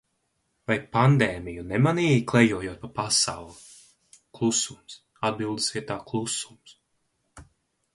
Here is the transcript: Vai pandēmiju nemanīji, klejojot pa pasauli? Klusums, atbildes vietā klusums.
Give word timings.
Vai 0.69 0.77
pandēmiju 0.95 1.65
nemanīji, 1.73 2.23
klejojot 2.33 2.81
pa 2.85 2.91
pasauli? 2.97 4.19
Klusums, 4.41 5.01
atbildes 5.33 5.73
vietā 5.77 6.05
klusums. 6.13 6.79